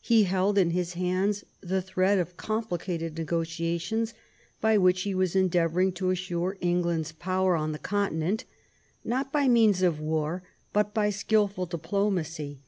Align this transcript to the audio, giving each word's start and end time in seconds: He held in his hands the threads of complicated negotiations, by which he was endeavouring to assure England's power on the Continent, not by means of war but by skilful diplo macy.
He 0.00 0.22
held 0.22 0.56
in 0.56 0.70
his 0.70 0.94
hands 0.94 1.44
the 1.60 1.82
threads 1.82 2.18
of 2.18 2.38
complicated 2.38 3.18
negotiations, 3.18 4.14
by 4.58 4.78
which 4.78 5.02
he 5.02 5.14
was 5.14 5.36
endeavouring 5.36 5.92
to 6.00 6.08
assure 6.08 6.56
England's 6.62 7.12
power 7.12 7.54
on 7.56 7.72
the 7.72 7.78
Continent, 7.78 8.46
not 9.04 9.30
by 9.30 9.48
means 9.48 9.82
of 9.82 10.00
war 10.00 10.42
but 10.72 10.94
by 10.94 11.10
skilful 11.10 11.66
diplo 11.66 12.10
macy. 12.10 12.62